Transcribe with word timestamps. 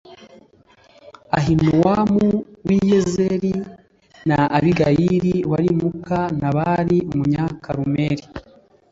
Ahinowamu 1.37 2.25
w’i 2.67 2.77
Yezerēli, 2.89 3.53
na 4.27 4.37
Abigayili 4.57 5.35
wari 5.51 5.69
muka 5.79 6.19
Nabali 6.39 6.97
Umunyakarumeli 7.13 8.23